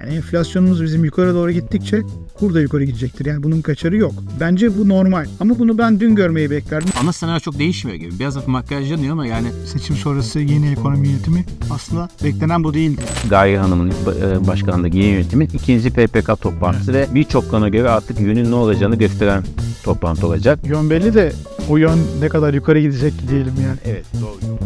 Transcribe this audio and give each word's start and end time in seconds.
Yani 0.00 0.14
enflasyonumuz 0.14 0.82
bizim 0.82 1.04
yukarı 1.04 1.34
doğru 1.34 1.50
gittikçe 1.50 2.02
kur 2.34 2.54
da 2.54 2.60
yukarı 2.60 2.84
gidecektir. 2.84 3.26
Yani 3.26 3.42
bunun 3.42 3.60
kaçarı 3.62 3.96
yok. 3.96 4.12
Bence 4.40 4.78
bu 4.78 4.88
normal. 4.88 5.26
Ama 5.40 5.58
bunu 5.58 5.78
ben 5.78 6.00
dün 6.00 6.14
görmeyi 6.14 6.50
beklerdim. 6.50 6.88
Ana 7.02 7.12
senaryo 7.12 7.40
çok 7.40 7.58
değişmiyor 7.58 7.98
gibi. 7.98 8.18
Biraz 8.18 8.36
hafif 8.36 8.48
makyajlanıyor 8.48 9.12
ama 9.12 9.26
yani 9.26 9.48
Seçim 9.66 9.96
sonrası 9.96 10.40
yeni 10.40 10.70
ekonomi 10.70 11.08
yönetimi 11.08 11.44
aslında 11.70 12.08
beklenen 12.24 12.64
bu 12.64 12.74
değildi. 12.74 13.02
Gaye 13.30 13.58
Hanım'ın 13.58 13.90
e, 13.90 14.46
başkanlığındaki 14.46 14.98
yeni 14.98 15.12
yönetimin 15.12 15.50
ikinci 15.54 15.90
PPK 15.90 16.40
toplantısı 16.40 16.92
ve 16.92 17.06
birçok 17.14 17.50
kana 17.50 17.68
göre 17.68 17.90
artık 17.90 18.20
yönün 18.20 18.50
ne 18.50 18.54
olacağını 18.54 18.96
gösteren 18.96 19.44
toplantı 19.82 20.26
olacak. 20.26 20.58
Yön 20.66 20.90
belli 20.90 21.14
de 21.14 21.32
o 21.68 21.76
yön 21.76 21.98
ne 22.20 22.28
kadar 22.28 22.54
yukarı 22.54 22.80
gidecek 22.80 23.14
diyelim 23.30 23.54
yani. 23.62 23.78
Evet 23.84 24.04
doğru. 24.22 24.58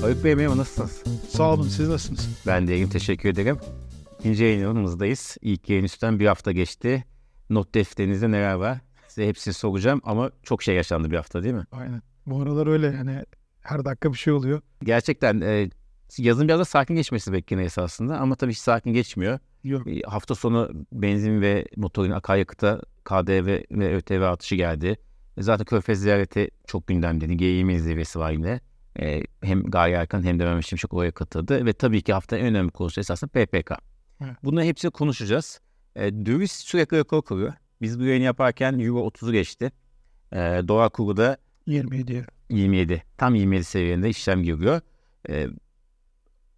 Haluk 0.00 0.24
Bey 0.24 0.34
merhaba 0.34 0.56
nasılsınız? 0.56 1.02
Sağ 1.28 1.54
olun 1.54 1.68
siz 1.68 1.88
nasılsınız? 1.88 2.42
Ben 2.46 2.66
de 2.68 2.74
iyiyim 2.74 2.88
teşekkür 2.88 3.28
ederim. 3.28 3.58
İkinci 4.20 4.44
yayınımızdayız. 4.44 5.36
İlk 5.40 5.70
yayın 5.70 5.84
üstten 5.84 6.20
bir 6.20 6.26
hafta 6.26 6.52
geçti. 6.52 7.04
Not 7.50 7.74
defterinizde 7.74 8.30
neler 8.30 8.54
var? 8.54 8.78
Size 9.08 9.28
hepsini 9.28 9.54
soracağım 9.54 10.00
ama 10.04 10.30
çok 10.42 10.62
şey 10.62 10.74
yaşandı 10.74 11.10
bir 11.10 11.16
hafta 11.16 11.42
değil 11.42 11.54
mi? 11.54 11.66
Aynen. 11.72 12.02
Bu 12.26 12.42
aralar 12.42 12.66
öyle 12.66 12.86
yani 12.86 13.24
her 13.60 13.84
dakika 13.84 14.12
bir 14.12 14.18
şey 14.18 14.32
oluyor. 14.32 14.60
Gerçekten 14.82 15.40
e, 15.40 15.70
yazın 16.18 16.48
biraz 16.48 16.60
da 16.60 16.64
sakin 16.64 16.94
geçmesi 16.94 17.32
bekleniyor 17.32 17.66
esasında 17.66 18.18
ama 18.18 18.34
tabii 18.34 18.52
hiç 18.52 18.58
sakin 18.58 18.92
geçmiyor. 18.92 19.38
Yok. 19.64 19.86
E, 19.86 20.00
hafta 20.00 20.34
sonu 20.34 20.70
benzin 20.92 21.40
ve 21.40 21.66
motorun 21.76 22.10
akaryakıta 22.10 22.80
KDV 23.04 23.46
ve 23.70 23.94
ÖTV 23.94 24.22
artışı 24.22 24.54
geldi. 24.54 24.96
E, 25.36 25.42
zaten 25.42 25.64
Körfez 25.64 26.00
ziyareti 26.00 26.48
çok 26.66 26.86
gündemdeydi. 26.86 27.32
G20 27.44 27.78
zirvesi 27.78 28.18
var 28.18 28.30
yine. 28.30 28.60
E, 29.00 29.22
hem 29.42 29.62
Gaye 29.62 29.94
Erkan 29.94 30.22
hem 30.22 30.38
de 30.38 30.44
Mehmet 30.44 30.66
Şimşek 30.66 30.94
oraya 30.94 31.10
katıldı. 31.10 31.66
Ve 31.66 31.72
tabii 31.72 32.02
ki 32.02 32.12
haftanın 32.12 32.40
en 32.40 32.46
önemli 32.46 32.70
konusu 32.70 33.00
esasında 33.00 33.30
PPK. 33.30 33.72
Evet. 34.20 34.36
Bunların 34.44 34.66
hepsini 34.66 34.90
konuşacağız. 34.90 35.60
E, 35.96 36.26
döviz 36.26 36.52
sürekli 36.52 36.96
rekor 36.96 37.22
kuruyor. 37.22 37.52
Biz 37.80 38.00
bu 38.00 38.04
yayını 38.04 38.24
yaparken 38.24 38.78
Euro 38.78 39.08
30'u 39.08 39.32
geçti. 39.32 39.72
E, 40.32 40.38
dolar 40.38 40.90
kuru 40.90 41.16
da 41.16 41.36
27. 41.66 42.26
27. 42.50 43.02
Tam 43.16 43.34
27 43.34 43.64
seviyende 43.64 44.08
işlem 44.08 44.42
görüyor. 44.42 44.80
Ee, 45.28 45.46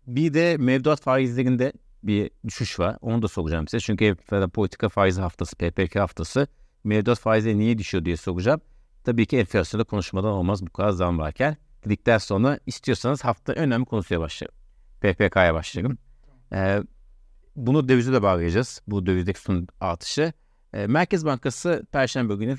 bir 0.07 0.35
de 0.35 0.57
mevduat 0.57 1.01
faizlerinde 1.01 1.73
bir 2.03 2.31
düşüş 2.47 2.79
var. 2.79 2.99
Onu 3.01 3.23
da 3.23 3.29
soracağım 3.29 3.69
size. 3.69 3.81
Çünkü 3.81 4.17
Fed 4.31 4.49
politika 4.49 4.89
faizi 4.89 5.21
haftası, 5.21 5.57
PPK 5.57 5.97
haftası 5.97 6.47
mevduat 6.85 7.19
faizleri 7.19 7.59
niye 7.59 7.79
düşüyor 7.79 8.05
diye 8.05 8.17
soracağım. 8.17 8.61
Tabii 9.05 9.27
ki 9.27 9.39
enflasyonda 9.39 9.85
konuşmadan 9.85 10.31
olmaz 10.31 10.67
bu 10.67 10.71
kadar 10.71 10.91
zam 10.91 11.19
varken. 11.19 11.57
Dedikten 11.85 12.19
sonra 12.19 12.59
istiyorsanız 12.67 13.25
hafta 13.25 13.53
önemli 13.53 13.85
konusuya 13.85 14.21
başlayalım. 14.21 14.57
PPK'ya 15.01 15.55
başlayalım. 15.55 15.99
Ee, 16.53 16.83
bunu 17.57 17.89
dövize 17.89 18.13
de 18.13 18.23
bağlayacağız. 18.23 18.83
Bu 18.87 19.07
dövizdeki 19.07 19.41
son 19.41 19.69
artışı. 19.81 20.33
Ee, 20.75 20.87
Merkez 20.87 21.27
Bankası 21.27 21.87
Perşembe 21.93 22.35
günü 22.35 22.57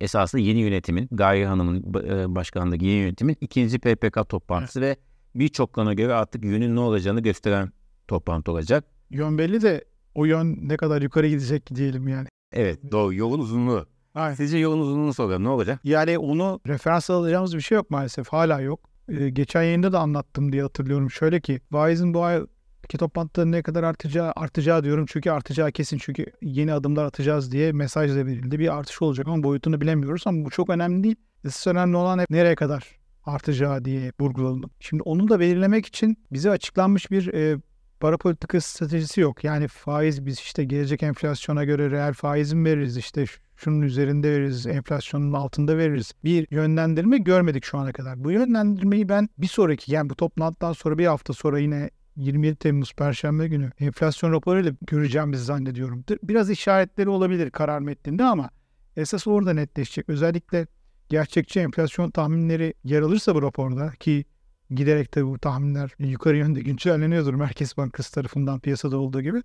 esasında 0.00 0.42
yeni 0.42 0.58
yönetimin, 0.60 1.08
Gaye 1.12 1.46
Hanım'ın 1.46 1.80
e, 2.08 2.34
başkanlığındaki 2.34 2.86
yeni 2.86 3.00
yönetimin 3.00 3.36
ikinci 3.40 3.78
PPK 3.78 4.28
toplantısı 4.28 4.80
ve 4.80 4.96
birçok 5.34 5.72
kana 5.72 5.94
göre 5.94 6.14
artık 6.14 6.44
yönün 6.44 6.76
ne 6.76 6.80
olacağını 6.80 7.20
gösteren 7.20 7.72
toplantı 8.08 8.52
olacak. 8.52 8.84
Yön 9.10 9.38
belli 9.38 9.62
de 9.62 9.84
o 10.14 10.24
yön 10.24 10.58
ne 10.68 10.76
kadar 10.76 11.02
yukarı 11.02 11.28
gidecek 11.28 11.74
diyelim 11.74 12.08
yani. 12.08 12.28
Evet 12.52 12.92
doğru 12.92 13.14
yolun 13.14 13.38
uzunluğu. 13.38 13.86
Aynen. 14.14 14.34
Sizce 14.34 14.58
yolun 14.58 14.80
uzunluğunu 14.80 15.14
soralım 15.14 15.44
ne 15.44 15.48
olacak? 15.48 15.80
Yani 15.84 16.18
onu 16.18 16.60
referans 16.66 17.10
alacağımız 17.10 17.56
bir 17.56 17.60
şey 17.60 17.76
yok 17.76 17.90
maalesef. 17.90 18.28
Hala 18.28 18.60
yok. 18.60 18.80
Ee, 19.08 19.28
geçen 19.28 19.62
yayında 19.62 19.92
da 19.92 20.00
anlattım 20.00 20.52
diye 20.52 20.62
hatırlıyorum. 20.62 21.10
Şöyle 21.10 21.40
ki 21.40 21.60
faizin 21.72 22.14
bu 22.14 22.22
ay 22.22 22.42
ki 22.88 22.98
toplantıda 22.98 23.44
ne 23.44 23.62
kadar 23.62 23.82
artacağı 23.82 24.32
artacağı 24.36 24.84
diyorum 24.84 25.06
çünkü 25.08 25.30
artacağı 25.30 25.72
kesin 25.72 25.98
çünkü 25.98 26.26
yeni 26.42 26.72
adımlar 26.72 27.04
atacağız 27.04 27.52
diye 27.52 27.72
mesaj 27.72 28.10
da 28.10 28.26
verildi. 28.26 28.58
Bir 28.58 28.78
artış 28.78 29.02
olacak 29.02 29.28
ama 29.28 29.42
boyutunu 29.42 29.80
bilemiyoruz 29.80 30.22
ama 30.26 30.44
bu 30.44 30.50
çok 30.50 30.70
önemli 30.70 31.04
değil. 31.04 31.16
Esas 31.44 31.66
önemli 31.66 31.96
olan 31.96 32.18
hep 32.18 32.30
nereye 32.30 32.54
kadar 32.54 32.98
artacağı 33.24 33.84
diye 33.84 34.12
vurgulandı. 34.20 34.66
Şimdi 34.80 35.02
onu 35.02 35.28
da 35.28 35.40
belirlemek 35.40 35.86
için 35.86 36.18
bize 36.32 36.50
açıklanmış 36.50 37.10
bir 37.10 37.34
e, 37.34 37.58
para 38.00 38.18
politika 38.18 38.60
stratejisi 38.60 39.20
yok. 39.20 39.44
Yani 39.44 39.68
faiz 39.68 40.26
biz 40.26 40.38
işte 40.38 40.64
gelecek 40.64 41.02
enflasyona 41.02 41.64
göre 41.64 41.90
reel 41.90 42.12
faiz 42.12 42.52
mi 42.52 42.64
veririz 42.64 42.96
işte 42.96 43.24
şunun 43.56 43.82
üzerinde 43.82 44.30
veririz, 44.30 44.66
enflasyonun 44.66 45.32
altında 45.32 45.78
veririz. 45.78 46.12
Bir 46.24 46.46
yönlendirme 46.50 47.18
görmedik 47.18 47.64
şu 47.64 47.78
ana 47.78 47.92
kadar. 47.92 48.24
Bu 48.24 48.30
yönlendirmeyi 48.30 49.08
ben 49.08 49.28
bir 49.38 49.46
sonraki 49.46 49.92
yani 49.92 50.10
bu 50.10 50.14
toplantıdan 50.14 50.72
sonra 50.72 50.98
bir 50.98 51.06
hafta 51.06 51.32
sonra 51.32 51.58
yine 51.58 51.90
27 52.16 52.56
Temmuz 52.56 52.92
Perşembe 52.92 53.48
günü 53.48 53.70
enflasyon 53.80 54.32
raporuyla 54.32 54.72
göreceğimizi 54.82 55.44
zannediyorum. 55.44 56.04
Biraz 56.22 56.50
işaretleri 56.50 57.08
olabilir 57.08 57.50
karar 57.50 57.80
metninde 57.80 58.24
ama 58.24 58.50
esas 58.96 59.26
orada 59.26 59.52
netleşecek. 59.52 60.08
Özellikle 60.08 60.66
gerçekçi 61.08 61.60
enflasyon 61.60 62.10
tahminleri 62.10 62.74
yer 62.84 63.02
alırsa 63.02 63.34
bu 63.34 63.42
raporda 63.42 63.90
ki 63.90 64.24
giderek 64.70 65.12
tabii 65.12 65.26
bu 65.26 65.38
tahminler 65.38 65.94
yukarı 65.98 66.36
yönde 66.36 66.60
güncelleniyordur 66.60 67.34
Merkez 67.34 67.76
Bankası 67.76 68.14
tarafından 68.14 68.60
piyasada 68.60 68.96
olduğu 68.96 69.20
gibi. 69.20 69.42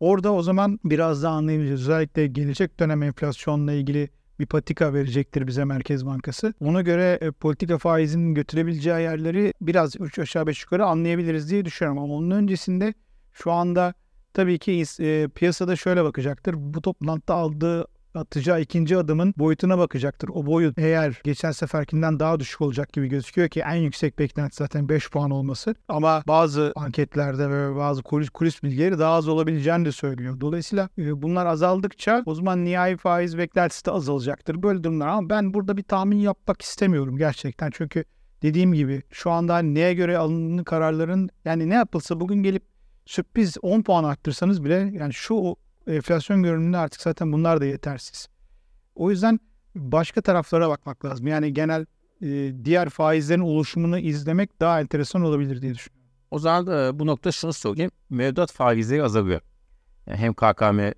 Orada 0.00 0.32
o 0.32 0.42
zaman 0.42 0.80
biraz 0.84 1.22
daha 1.22 1.34
anlayabileceğiz. 1.34 1.80
Özellikle 1.80 2.26
gelecek 2.26 2.80
dönem 2.80 3.02
enflasyonla 3.02 3.72
ilgili 3.72 4.08
bir 4.38 4.46
patika 4.46 4.94
verecektir 4.94 5.46
bize 5.46 5.64
Merkez 5.64 6.06
Bankası. 6.06 6.54
Ona 6.60 6.82
göre 6.82 7.18
e, 7.20 7.30
politika 7.30 7.78
faizinin 7.78 8.34
götürebileceği 8.34 9.00
yerleri 9.00 9.52
biraz 9.60 10.00
3 10.00 10.18
aşağı 10.18 10.46
5 10.46 10.62
yukarı 10.62 10.86
anlayabiliriz 10.86 11.50
diye 11.50 11.64
düşünüyorum. 11.64 12.02
Ama 12.02 12.14
onun 12.14 12.30
öncesinde 12.30 12.94
şu 13.32 13.52
anda 13.52 13.94
tabii 14.34 14.58
ki 14.58 14.84
e, 15.00 15.28
piyasada 15.28 15.76
şöyle 15.76 16.04
bakacaktır. 16.04 16.54
Bu 16.58 16.82
toplantıda 16.82 17.34
aldığı 17.34 17.86
atacağı 18.14 18.60
ikinci 18.60 18.96
adımın 18.96 19.34
boyutuna 19.36 19.78
bakacaktır. 19.78 20.30
O 20.34 20.46
boyut 20.46 20.78
eğer 20.78 21.20
geçen 21.24 21.50
seferkinden 21.50 22.20
daha 22.20 22.40
düşük 22.40 22.60
olacak 22.60 22.92
gibi 22.92 23.08
gözüküyor 23.08 23.48
ki 23.48 23.60
en 23.60 23.74
yüksek 23.74 24.18
beklenti 24.18 24.56
zaten 24.56 24.88
5 24.88 25.10
puan 25.10 25.30
olması. 25.30 25.74
Ama 25.88 26.22
bazı 26.28 26.72
anketlerde 26.76 27.50
ve 27.50 27.76
bazı 27.76 28.02
kulis, 28.02 28.28
kulis 28.30 28.62
bilgileri 28.62 28.98
daha 28.98 29.14
az 29.14 29.28
olabileceğini 29.28 29.84
de 29.84 29.92
söylüyor. 29.92 30.40
Dolayısıyla 30.40 30.88
e, 30.98 31.22
bunlar 31.22 31.46
azaldıkça 31.46 32.22
o 32.26 32.34
zaman 32.34 32.64
nihai 32.64 32.96
faiz 32.96 33.38
beklentisi 33.38 33.86
de 33.86 33.90
azalacaktır. 33.90 34.62
Böyle 34.62 34.84
durumlar 34.84 35.08
ama 35.08 35.30
ben 35.30 35.54
burada 35.54 35.76
bir 35.76 35.82
tahmin 35.82 36.18
yapmak 36.18 36.62
istemiyorum 36.62 37.16
gerçekten. 37.16 37.70
Çünkü 37.70 38.04
dediğim 38.42 38.72
gibi 38.72 39.02
şu 39.10 39.30
anda 39.30 39.58
neye 39.58 39.94
göre 39.94 40.18
alınan 40.18 40.64
kararların 40.64 41.30
yani 41.44 41.70
ne 41.70 41.74
yapılsa 41.74 42.20
bugün 42.20 42.42
gelip 42.42 42.62
sürpriz 43.06 43.56
10 43.62 43.82
puan 43.82 44.04
arttırsanız 44.04 44.64
bile 44.64 44.90
yani 44.92 45.14
şu 45.14 45.56
enflasyon 45.92 46.42
görünümünde 46.42 46.78
artık 46.78 47.00
zaten 47.00 47.32
bunlar 47.32 47.60
da 47.60 47.64
yetersiz. 47.64 48.28
O 48.94 49.10
yüzden 49.10 49.40
başka 49.74 50.20
taraflara 50.20 50.68
bakmak 50.68 51.04
lazım. 51.04 51.26
Yani 51.26 51.52
genel 51.52 51.86
e, 52.22 52.52
diğer 52.64 52.88
faizlerin 52.88 53.40
oluşumunu 53.40 53.98
izlemek 53.98 54.60
daha 54.60 54.80
enteresan 54.80 55.22
olabilir 55.22 55.62
diye 55.62 55.74
düşünüyorum. 55.74 56.10
O 56.30 56.38
zaman 56.38 56.66
da 56.66 56.98
bu 56.98 57.06
nokta 57.06 57.32
şunu 57.32 57.52
sorayım. 57.52 57.90
Mevduat 58.10 58.52
faizleri 58.52 59.02
azalıyor. 59.02 59.40
Yani 60.06 60.18
hem 60.18 60.34
KKM 60.34 60.80
e, 60.80 60.92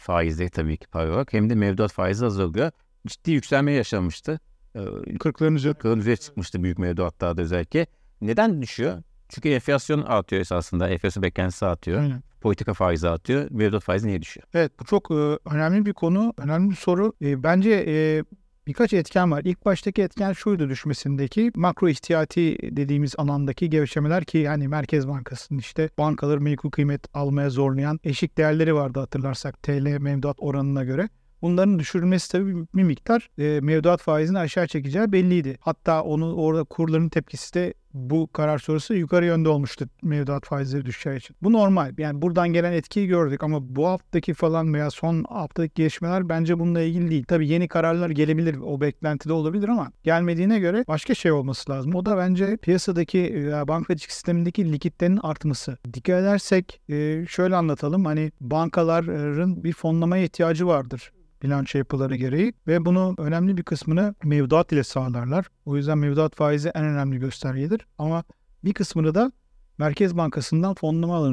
faizleri 0.00 0.50
tabii 0.50 0.76
ki 0.76 0.86
para 0.86 1.10
olarak 1.10 1.32
hem 1.32 1.50
de 1.50 1.54
mevduat 1.54 1.92
faizi 1.92 2.26
azalıyor. 2.26 2.70
Ciddi 3.06 3.30
yükselme 3.30 3.72
yaşanmıştı. 3.72 4.40
40'ların 4.74 5.54
üzerine. 5.54 5.78
40'ların 5.78 5.98
üzerine 5.98 6.16
çıkmıştı 6.16 6.62
büyük 6.62 6.78
mevduatlarda 6.78 7.42
özellikle. 7.42 7.86
Neden 8.20 8.62
düşüyor? 8.62 9.02
Çünkü 9.34 9.48
enflasyon 9.48 10.02
artıyor 10.02 10.42
esasında. 10.42 10.88
Enflasyon 10.88 11.22
beklentisi 11.22 11.66
artıyor. 11.66 12.00
Aynen. 12.00 12.22
Politika 12.40 12.74
faizi 12.74 13.08
artıyor. 13.08 13.46
Mevduat 13.50 13.82
faizi 13.82 14.08
niye 14.08 14.22
düşüyor? 14.22 14.46
Evet 14.54 14.72
bu 14.80 14.84
çok 14.84 15.10
e, 15.10 15.14
önemli 15.50 15.86
bir 15.86 15.92
konu. 15.92 16.34
Önemli 16.38 16.70
bir 16.70 16.76
soru. 16.76 17.12
E, 17.22 17.42
bence 17.42 17.84
e, 17.88 18.24
birkaç 18.66 18.92
etken 18.92 19.30
var. 19.30 19.42
İlk 19.44 19.64
baştaki 19.64 20.02
etken 20.02 20.32
şuydu 20.32 20.68
düşmesindeki 20.68 21.52
makro 21.54 21.88
ihtiyati 21.88 22.58
dediğimiz 22.76 23.14
alandaki 23.18 23.70
gevşemeler 23.70 24.24
ki 24.24 24.38
yani 24.38 24.68
Merkez 24.68 25.08
Bankası'nın 25.08 25.58
işte 25.58 25.88
bankaları 25.98 26.40
menkul 26.40 26.70
kıymet 26.70 27.00
almaya 27.14 27.50
zorlayan 27.50 28.00
eşik 28.04 28.38
değerleri 28.38 28.74
vardı 28.74 29.00
hatırlarsak 29.00 29.62
TL 29.62 29.98
mevduat 30.00 30.36
oranına 30.40 30.84
göre. 30.84 31.08
Bunların 31.42 31.78
düşürülmesi 31.78 32.32
tabii 32.32 32.66
bir 32.74 32.82
miktar 32.82 33.30
e, 33.38 33.60
mevduat 33.60 34.02
faizini 34.02 34.38
aşağı 34.38 34.66
çekeceği 34.66 35.12
belliydi. 35.12 35.58
Hatta 35.60 36.02
onu 36.02 36.34
orada 36.34 36.64
kurların 36.64 37.08
tepkisi 37.08 37.54
de 37.54 37.74
bu 37.94 38.28
karar 38.32 38.58
sonrası 38.58 38.94
yukarı 38.94 39.26
yönde 39.26 39.48
olmuştu 39.48 39.88
mevduat 40.02 40.46
faizleri 40.46 40.86
düşeceği 40.86 41.16
için. 41.16 41.36
Bu 41.42 41.52
normal. 41.52 41.94
Yani 41.98 42.22
buradan 42.22 42.48
gelen 42.48 42.72
etkiyi 42.72 43.06
gördük 43.06 43.42
ama 43.42 43.76
bu 43.76 43.86
haftaki 43.86 44.34
falan 44.34 44.74
veya 44.74 44.90
son 44.90 45.24
haftaki 45.24 45.74
gelişmeler 45.74 46.28
bence 46.28 46.58
bununla 46.58 46.80
ilgili 46.80 47.10
değil. 47.10 47.24
Tabii 47.24 47.48
yeni 47.48 47.68
kararlar 47.68 48.10
gelebilir. 48.10 48.56
O 48.56 48.80
beklentide 48.80 49.32
olabilir 49.32 49.68
ama 49.68 49.92
gelmediğine 50.02 50.58
göre 50.58 50.84
başka 50.88 51.14
şey 51.14 51.32
olması 51.32 51.70
lazım. 51.70 51.94
O 51.94 52.06
da 52.06 52.16
bence 52.16 52.56
piyasadaki 52.56 53.18
e, 53.18 53.68
bankacılık 53.68 54.12
sistemindeki 54.12 54.72
likitlerin 54.72 55.18
artması. 55.22 55.78
Dikkat 55.94 56.20
edersek 56.20 56.80
e, 56.88 57.26
şöyle 57.28 57.56
anlatalım. 57.56 58.04
Hani 58.04 58.32
bankaların 58.40 59.64
bir 59.64 59.72
fonlamaya 59.72 60.24
ihtiyacı 60.24 60.66
vardır 60.66 61.12
bilanço 61.42 61.78
yapıları 61.78 62.16
gereği 62.16 62.52
ve 62.66 62.84
bunu 62.84 63.14
önemli 63.18 63.56
bir 63.56 63.62
kısmını 63.62 64.14
mevduat 64.24 64.72
ile 64.72 64.84
sağlarlar. 64.84 65.46
O 65.64 65.76
yüzden 65.76 65.98
mevduat 65.98 66.34
faizi 66.36 66.68
en 66.68 66.84
önemli 66.84 67.18
göstergedir. 67.18 67.86
Ama 67.98 68.24
bir 68.64 68.72
kısmını 68.72 69.14
da 69.14 69.32
Merkez 69.78 70.16
Bankası'ndan 70.16 70.74
fonlama 70.74 71.32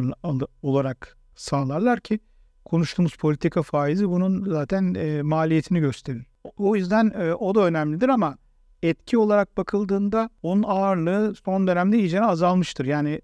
olarak 0.62 1.18
sağlarlar 1.36 2.00
ki 2.00 2.20
konuştuğumuz 2.66 3.16
politika 3.16 3.62
faizi 3.62 4.10
bunun 4.10 4.50
zaten 4.50 4.94
e, 4.94 5.22
maliyetini 5.22 5.80
gösterir. 5.80 6.26
O 6.58 6.76
yüzden 6.76 7.14
e, 7.20 7.34
o 7.34 7.56
da 7.56 7.60
önemlidir 7.60 8.10
ama 8.10 8.38
etki 8.84 9.18
olarak 9.18 9.58
bakıldığında 9.58 10.30
onun 10.44 10.64
ağırlığı 10.64 11.36
son 11.46 11.68
dönemde 11.68 12.00
iyice 12.00 12.22
azalmıştır. 12.22 12.86
Yani 12.86 13.22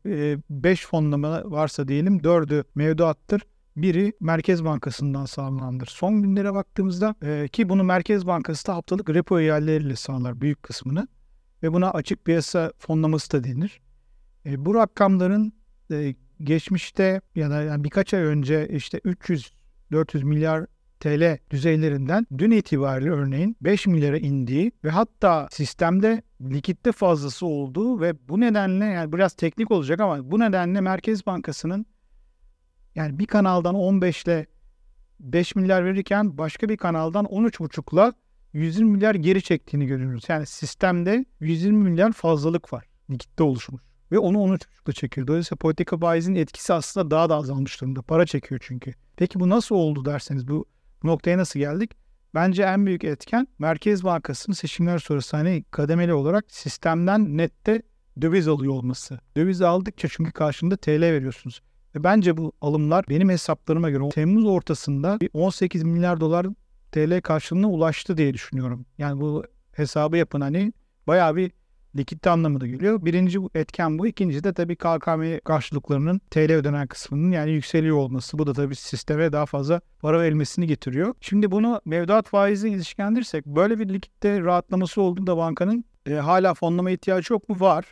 5 0.50 0.84
e, 0.84 0.88
fonlama 0.88 1.42
varsa 1.46 1.88
diyelim 1.88 2.18
4'ü 2.18 2.64
mevduattır. 2.76 3.42
Biri 3.76 4.14
Merkez 4.20 4.64
Bankası'ndan 4.64 5.26
sağlanandır. 5.26 5.88
Son 5.88 6.22
günlere 6.22 6.54
baktığımızda 6.54 7.16
e, 7.24 7.48
ki 7.48 7.70
bunu 7.70 7.84
Merkez 7.84 8.28
Bankası 8.28 8.68
da 8.68 8.76
haftalık 8.76 9.10
repo 9.10 9.40
ihaleleriyle 9.40 9.96
sağlar 9.96 10.42
büyük 10.42 10.64
kısmını 10.64 11.08
ve 11.64 11.74
buna 11.74 11.92
açık 11.92 12.26
piyasa 12.26 12.72
fonlaması 12.78 13.32
da 13.32 13.44
denir. 13.44 13.82
E, 14.46 14.66
bu 14.66 14.76
rakamların 14.76 15.54
e, 15.92 16.16
geçmişte 16.44 17.22
ya 17.36 17.50
da 17.50 17.62
yani 17.62 17.84
birkaç 17.84 18.14
ay 18.14 18.22
önce 18.22 18.68
işte 18.68 18.98
300-400 18.98 20.24
milyar 20.24 20.66
TL 21.00 21.38
düzeylerinden 21.50 22.28
dün 22.38 22.52
itibariyle 22.52 23.10
örneğin 23.10 23.58
5 23.62 23.88
milyara 23.88 24.18
indiği 24.18 24.72
ve 24.84 24.90
hatta 24.90 25.48
sistemde 25.52 26.22
likitte 26.42 26.92
fazlası 26.92 27.46
olduğu 27.46 28.02
ve 28.02 28.28
bu 28.30 28.40
nedenle 28.40 28.86
yani 28.86 29.14
biraz 29.14 29.34
teknik 29.34 29.72
olacak 29.72 30.00
ama 30.00 30.32
bu 30.32 30.40
nedenle 30.40 30.82
Merkez 30.82 31.26
Bankası'nın 31.26 31.86
yani 32.96 33.20
bir 33.20 33.26
kanaldan 33.26 33.76
15 33.76 34.24
ile 34.24 34.46
5 35.20 35.56
milyar 35.56 35.86
verirken 35.86 36.38
başka 36.38 36.70
bir 36.70 36.78
kanaldan 36.78 37.26
13,5'la 37.26 38.14
120 38.54 38.92
milyar 38.92 39.16
geri 39.16 39.42
çektiğini 39.42 39.86
görüyoruz. 39.86 40.24
Yani 40.28 40.46
sistemde 40.46 41.26
120 41.40 41.90
milyar 41.90 42.12
fazlalık 42.12 42.74
var. 42.74 42.86
Likitte 43.10 43.44
oluşmuş. 43.44 43.82
Ve 44.12 44.20
onu 44.20 44.38
13,5'la 44.38 44.94
çekiyor. 44.94 45.28
Dolayısıyla 45.28 45.58
politika 45.58 45.98
faizinin 45.98 46.40
etkisi 46.40 46.74
aslında 46.74 47.12
daha 47.12 47.30
da 47.30 47.36
azalmış 47.36 47.82
durumda. 47.82 48.02
Para 48.02 48.26
çekiyor 48.26 48.62
çünkü. 48.64 48.94
Peki 49.16 49.40
bu 49.40 49.50
nasıl 49.50 49.76
oldu 49.76 50.06
derseniz 50.06 50.48
bu 50.48 50.66
noktaya 51.04 51.38
nasıl 51.38 51.60
geldik? 51.60 51.92
Bence 52.34 52.64
en 52.64 52.86
büyük 52.86 53.04
etken 53.04 53.48
Merkez 53.60 54.04
Bankası'nın 54.04 54.56
seçimler 54.56 55.00
sonrası 55.00 55.38
hani 55.38 55.64
kademeli 55.72 56.14
olarak 56.14 56.46
sistemden 56.48 57.38
nette 57.38 57.82
döviz 58.22 58.48
alıyor 58.48 58.74
olması. 58.74 59.20
Döviz 59.38 59.62
aldıkça 59.62 60.08
çünkü 60.12 60.32
karşında 60.32 60.78
TL 60.78 61.02
veriyorsunuz. 61.02 61.62
Ve 61.96 62.04
bence 62.04 62.38
bu 62.38 62.52
alımlar 62.62 63.06
benim 63.10 63.30
hesaplarıma 63.30 63.90
göre 63.90 64.10
Temmuz 64.10 64.46
ortasında 64.46 65.20
bir 65.22 65.30
18 65.34 65.84
milyar 65.84 66.20
dolar 66.20 66.48
TL 66.92 67.22
karşılığına 67.22 67.70
ulaştı 67.70 68.18
diye 68.18 68.34
düşünüyorum. 68.34 68.86
Yani 68.98 69.22
bu 69.22 69.44
hesabı 69.72 70.18
yapın 70.18 70.42
hani 70.42 70.74
bayağı 71.08 71.36
bir 71.36 71.52
likitte 71.96 72.30
anlamında 72.30 72.68
geliyor. 72.68 73.06
Birinci 73.06 73.40
etken 73.56 74.00
bu. 74.00 74.08
İkinci 74.08 74.44
de 74.44 74.54
tabii 74.54 74.76
KKM 74.76 75.38
karşılıklarının 75.46 76.22
TL 76.32 76.52
ödenen 76.52 76.88
kısmının 76.88 77.32
yani 77.32 77.52
yükseliyor 77.52 77.98
olması. 77.98 78.38
Bu 78.38 78.48
da 78.48 78.54
tabii 78.54 78.76
sisteme 78.76 79.32
daha 79.32 79.46
fazla 79.46 79.82
para 80.00 80.22
verilmesini 80.22 80.68
getiriyor. 80.68 81.14
Şimdi 81.22 81.52
bunu 81.52 81.82
mevduat 81.86 82.28
faizi 82.28 82.70
ilişkilendirirsek 82.70 83.46
böyle 83.46 83.80
bir 83.80 83.90
likitte 83.90 84.42
rahatlaması 84.42 85.02
olduğunda 85.02 85.38
bankanın 85.38 85.86
e, 86.06 86.14
hala 86.14 86.54
fonlama 86.54 86.92
ihtiyacı 86.92 87.34
yok 87.34 87.50
mu? 87.50 87.56
Var. 87.60 87.86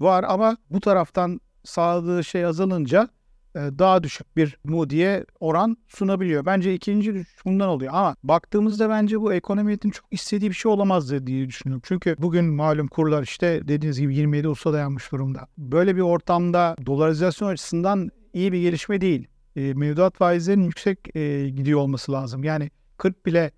Var 0.00 0.24
ama 0.28 0.56
bu 0.70 0.80
taraftan 0.80 1.40
sağladığı 1.64 2.24
şey 2.24 2.44
azalınca 2.44 3.08
daha 3.54 4.02
düşük 4.02 4.36
bir 4.36 4.58
Moody'ye 4.64 5.24
oran 5.40 5.76
sunabiliyor. 5.88 6.46
Bence 6.46 6.74
ikinci 6.74 7.14
düşüş 7.14 7.44
bundan 7.44 7.68
oluyor 7.68 7.92
ama 7.94 8.16
baktığımızda 8.22 8.90
bence 8.90 9.20
bu 9.20 9.32
ekonomiyetin 9.32 9.90
çok 9.90 10.06
istediği 10.10 10.50
bir 10.50 10.54
şey 10.54 10.72
olamaz 10.72 11.26
diye 11.26 11.48
düşünüyorum. 11.48 11.82
Çünkü 11.84 12.16
bugün 12.18 12.44
malum 12.44 12.88
kurlar 12.88 13.22
işte 13.22 13.68
dediğiniz 13.68 14.00
gibi 14.00 14.16
27 14.16 14.48
usta 14.48 14.72
dayanmış 14.72 15.12
durumda. 15.12 15.46
Böyle 15.58 15.96
bir 15.96 16.00
ortamda 16.00 16.76
dolarizasyon 16.86 17.48
açısından 17.48 18.10
iyi 18.32 18.52
bir 18.52 18.62
gelişme 18.62 19.00
değil. 19.00 19.26
E, 19.56 19.74
mevduat 19.74 20.16
faizlerinin 20.16 20.64
yüksek 20.64 21.16
e, 21.16 21.48
gidiyor 21.48 21.80
olması 21.80 22.12
lazım. 22.12 22.44
Yani 22.44 22.70
40 22.98 23.26
bile 23.26 23.50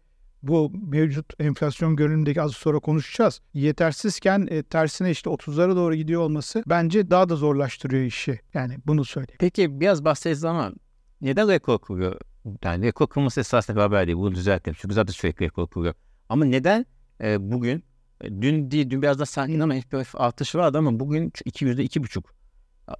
bu 0.42 0.72
mevcut 0.86 1.40
enflasyon 1.40 1.96
görünümündeki 1.96 2.42
az 2.42 2.52
sonra 2.52 2.78
konuşacağız. 2.78 3.40
Yetersizken 3.54 4.48
e, 4.50 4.62
tersine 4.62 5.10
işte 5.10 5.30
30'lara 5.30 5.76
doğru 5.76 5.94
gidiyor 5.94 6.22
olması 6.22 6.62
bence 6.66 7.10
daha 7.10 7.28
da 7.28 7.36
zorlaştırıyor 7.36 8.04
işi. 8.04 8.40
Yani 8.54 8.78
bunu 8.86 9.04
söyleyeyim. 9.04 9.38
Peki 9.38 9.80
biraz 9.80 10.04
bahsedeceğiz 10.04 10.44
ama 10.44 10.72
neden 11.20 11.48
rekor 11.48 11.78
kuruyor? 11.78 12.20
Yani 12.64 12.86
rekor 12.86 13.06
kırılması 13.06 13.40
esasında 13.40 13.76
bir 13.76 13.80
haber 13.80 14.06
değil. 14.06 14.18
Bunu 14.18 14.34
düzeltelim. 14.34 14.76
Çünkü 14.80 14.94
zaten 14.94 15.12
sürekli 15.12 15.44
rekor 15.44 15.66
kuruyor. 15.66 15.94
Ama 16.28 16.44
neden 16.44 16.86
e, 17.20 17.52
bugün 17.52 17.84
e, 18.20 18.42
dün 18.42 18.70
değil, 18.70 18.90
dün 18.90 19.02
biraz 19.02 19.18
da 19.18 19.26
sakin 19.26 19.60
ama 19.60 19.74
FPF 19.74 20.14
artışı 20.14 20.58
vardı 20.58 20.78
ama 20.78 21.00
bugün 21.00 21.32
2 21.44 21.64
yüzde 21.64 21.84
iki 21.84 22.02
buçuk 22.02 22.34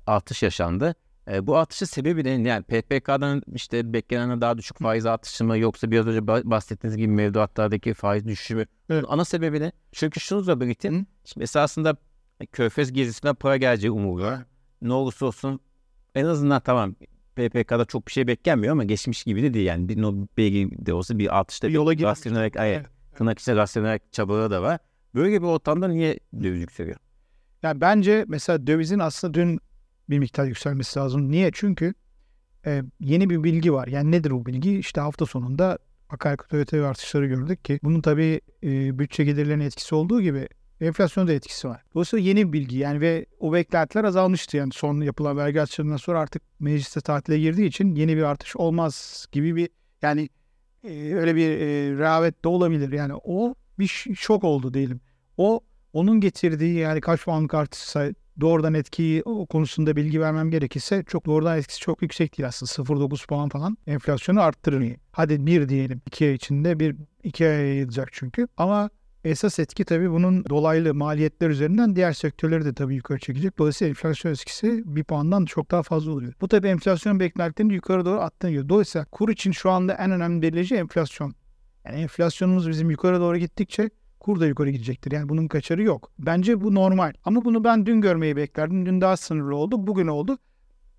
artış 0.06 0.42
yaşandı. 0.42 0.94
E, 1.30 1.46
bu 1.46 1.56
artışın 1.56 1.86
sebebi 1.86 2.24
ne? 2.24 2.48
Yani 2.48 2.62
PPK'dan 2.62 3.42
işte 3.54 3.92
beklenen 3.92 4.40
daha 4.40 4.58
düşük 4.58 4.78
faiz 4.78 5.06
artışı 5.06 5.44
mı 5.44 5.58
yoksa 5.58 5.90
biraz 5.90 6.06
önce 6.06 6.26
bahsettiğiniz 6.26 6.96
gibi 6.96 7.12
mevduatlardaki 7.12 7.94
faiz 7.94 8.26
düşüşü 8.26 8.54
mü? 8.54 8.66
Evet. 8.90 9.04
Ana 9.08 9.24
sebebi 9.24 9.60
ne? 9.60 9.72
Çünkü 9.92 10.20
şunu 10.20 10.46
da 10.46 10.60
belirteyim. 10.60 11.06
Şimdi 11.24 11.44
esasında 11.44 11.96
Körfez 12.52 12.92
gezisinden 12.92 13.34
para 13.34 13.56
geleceği 13.56 13.90
umuluyor. 13.90 14.38
Ne 14.82 14.92
olursa 14.92 15.26
olsun 15.26 15.60
en 16.14 16.24
azından 16.24 16.60
tamam 16.60 16.94
PPK'da 17.36 17.84
çok 17.84 18.06
bir 18.06 18.12
şey 18.12 18.26
beklenmiyor 18.26 18.72
ama 18.72 18.84
geçmiş 18.84 19.24
gibi 19.24 19.42
de 19.42 19.54
değil 19.54 19.66
yani. 19.66 19.88
Bir, 19.88 20.02
no, 20.02 20.26
belki 20.36 20.86
de 20.86 20.94
olsa 20.94 21.18
bir 21.18 21.38
artışta 21.38 21.68
bir 21.68 21.72
yola 21.72 21.92
rastlayarak, 21.92 22.52
evet. 22.56 22.86
tırnak 23.14 23.38
içinde 23.38 23.56
rastlayarak 23.56 24.12
çabaları 24.12 24.50
da 24.50 24.62
var. 24.62 24.78
Böyle 25.14 25.42
bir 25.42 25.46
ortamda 25.46 25.88
niye 25.88 26.18
döviz 26.42 26.60
yükseliyor? 26.60 26.96
Yani 27.62 27.80
bence 27.80 28.24
mesela 28.28 28.66
dövizin 28.66 28.98
aslında 28.98 29.34
dün 29.34 29.60
bir 30.12 30.18
miktar 30.18 30.44
yükselmesi 30.44 30.98
lazım. 30.98 31.30
Niye? 31.30 31.50
Çünkü 31.54 31.94
e, 32.66 32.82
yeni 33.00 33.30
bir 33.30 33.44
bilgi 33.44 33.72
var. 33.72 33.86
Yani 33.86 34.10
nedir 34.10 34.30
bu 34.30 34.46
bilgi? 34.46 34.78
İşte 34.78 35.00
hafta 35.00 35.26
sonunda 35.26 35.78
akaryakıt 36.10 36.54
ÖTV 36.54 36.82
artışları 36.82 37.26
gördük 37.26 37.64
ki 37.64 37.80
bunun 37.82 38.00
tabii 38.00 38.40
e, 38.62 38.98
bütçe 38.98 39.24
gelirlerine 39.24 39.64
etkisi 39.64 39.94
olduğu 39.94 40.20
gibi 40.20 40.48
enflasyona 40.80 41.28
da 41.28 41.32
etkisi 41.32 41.68
var. 41.68 41.82
Dolayısıyla 41.94 42.28
yeni 42.28 42.48
bir 42.48 42.52
bilgi 42.52 42.76
yani 42.76 43.00
ve 43.00 43.26
o 43.38 43.52
beklentiler 43.52 44.04
azalmıştı. 44.04 44.56
Yani 44.56 44.72
son 44.72 45.00
yapılan 45.00 45.36
vergi 45.36 45.62
artışlarından 45.62 45.96
sonra 45.96 46.20
artık 46.20 46.42
mecliste 46.60 47.00
tatile 47.00 47.38
girdiği 47.38 47.66
için 47.66 47.94
yeni 47.94 48.16
bir 48.16 48.22
artış 48.22 48.56
olmaz 48.56 49.26
gibi 49.32 49.56
bir 49.56 49.68
yani 50.02 50.28
e, 50.84 51.14
öyle 51.14 51.36
bir 51.36 51.48
e, 51.48 51.98
rehavet 51.98 52.44
de 52.44 52.48
olabilir. 52.48 52.92
Yani 52.92 53.12
o 53.24 53.54
bir 53.78 53.86
şok 54.14 54.44
oldu 54.44 54.74
diyelim. 54.74 55.00
O 55.36 55.60
onun 55.92 56.20
getirdiği 56.20 56.74
yani 56.74 57.00
kaç 57.00 57.24
puanlık 57.24 57.54
artış 57.54 57.80
doğrudan 58.42 58.74
etkiyi 58.74 59.22
o 59.22 59.46
konusunda 59.46 59.96
bilgi 59.96 60.20
vermem 60.20 60.50
gerekirse 60.50 61.04
çok 61.06 61.26
doğrudan 61.26 61.58
etkisi 61.58 61.80
çok 61.80 62.02
yüksek 62.02 62.38
değil 62.38 62.46
aslında. 62.46 62.72
0.9 62.72 63.26
puan 63.26 63.48
falan 63.48 63.76
enflasyonu 63.86 64.40
arttırır. 64.40 64.96
Hadi 65.12 65.46
bir 65.46 65.68
diyelim. 65.68 66.02
iki 66.06 66.24
ay 66.24 66.34
içinde 66.34 66.80
bir 66.80 66.96
iki 67.22 67.46
aya 67.46 67.66
yayılacak 67.66 68.08
çünkü. 68.12 68.48
Ama 68.56 68.90
esas 69.24 69.58
etki 69.58 69.84
tabii 69.84 70.10
bunun 70.10 70.44
dolaylı 70.44 70.94
maliyetler 70.94 71.50
üzerinden 71.50 71.96
diğer 71.96 72.12
sektörleri 72.12 72.64
de 72.64 72.74
tabii 72.74 72.94
yukarı 72.94 73.18
çekecek. 73.18 73.58
Dolayısıyla 73.58 73.88
enflasyon 73.88 74.32
etkisi 74.32 74.82
bir 74.86 75.04
puandan 75.04 75.44
çok 75.44 75.70
daha 75.70 75.82
fazla 75.82 76.12
oluyor. 76.12 76.32
Bu 76.40 76.48
tabii 76.48 76.68
enflasyon 76.68 77.20
beklentilerini 77.20 77.74
yukarı 77.74 78.04
doğru 78.04 78.20
attırıyor. 78.20 78.68
Dolayısıyla 78.68 79.04
kur 79.04 79.28
için 79.28 79.52
şu 79.52 79.70
anda 79.70 79.94
en 79.94 80.10
önemli 80.10 80.42
belirleyici 80.42 80.74
enflasyon. 80.74 81.34
Yani 81.84 81.96
enflasyonumuz 81.96 82.68
bizim 82.68 82.90
yukarı 82.90 83.20
doğru 83.20 83.36
gittikçe 83.38 83.90
kur 84.22 84.40
da 84.40 84.46
yukarı 84.46 84.70
gidecektir. 84.70 85.12
Yani 85.12 85.28
bunun 85.28 85.48
kaçarı 85.48 85.82
yok. 85.82 86.12
Bence 86.18 86.60
bu 86.60 86.74
normal. 86.74 87.12
Ama 87.24 87.44
bunu 87.44 87.64
ben 87.64 87.86
dün 87.86 88.00
görmeyi 88.00 88.36
beklerdim. 88.36 88.86
Dün 88.86 89.00
daha 89.00 89.16
sınırlı 89.16 89.56
oldu. 89.56 89.86
Bugün 89.86 90.06
oldu. 90.06 90.38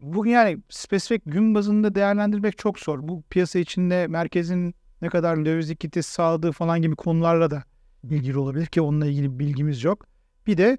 Bugün 0.01 0.31
yani 0.31 0.57
spesifik 0.69 1.21
gün 1.25 1.55
bazında 1.55 1.95
değerlendirmek 1.95 2.57
çok 2.57 2.79
zor. 2.79 3.07
Bu 3.07 3.23
piyasa 3.29 3.59
içinde 3.59 4.07
merkezin 4.07 4.75
ne 5.01 5.09
kadar 5.09 5.45
döviz 5.45 5.69
likiditesi 5.69 6.11
sağladığı 6.11 6.51
falan 6.51 6.81
gibi 6.81 6.95
konularla 6.95 7.51
da 7.51 7.63
ilgili 8.03 8.37
olabilir 8.37 8.65
ki 8.65 8.81
onunla 8.81 9.05
ilgili 9.05 9.39
bilgimiz 9.39 9.83
yok. 9.83 10.05
Bir 10.47 10.57
de 10.57 10.77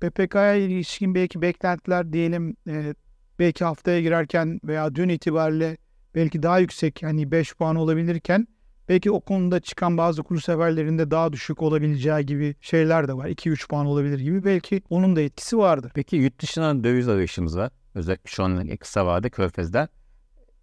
PPK'ya 0.00 0.54
ilişkin 0.54 1.14
belki 1.14 1.42
beklentiler 1.42 2.12
diyelim 2.12 2.56
e, 2.68 2.94
belki 3.38 3.64
haftaya 3.64 4.00
girerken 4.00 4.60
veya 4.64 4.94
dün 4.94 5.08
itibariyle 5.08 5.76
belki 6.14 6.42
daha 6.42 6.58
yüksek 6.58 7.02
hani 7.02 7.30
5 7.30 7.54
puan 7.54 7.76
olabilirken 7.76 8.46
Belki 8.88 9.10
o 9.10 9.20
konuda 9.20 9.60
çıkan 9.60 9.96
bazı 9.98 10.22
kuru 10.22 10.40
seferlerinde 10.40 11.10
daha 11.10 11.32
düşük 11.32 11.62
olabileceği 11.62 12.26
gibi 12.26 12.54
şeyler 12.60 13.08
de 13.08 13.16
var. 13.16 13.26
2-3 13.28 13.68
puan 13.68 13.86
olabilir 13.86 14.18
gibi. 14.18 14.44
Belki 14.44 14.82
onun 14.90 15.16
da 15.16 15.20
etkisi 15.20 15.58
vardır. 15.58 15.92
Peki 15.94 16.16
yurt 16.16 16.42
dışından 16.42 16.84
döviz 16.84 17.08
arayışımız 17.08 17.56
var. 17.56 17.70
Özellikle 17.94 18.30
şu 18.30 18.44
an 18.44 18.68
kısa 18.80 19.06
vade 19.06 19.30
Körfez'den. 19.30 19.88